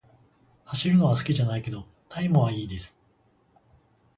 [0.65, 2.95] 走るのは好きじゃないけど、タイムは良いです。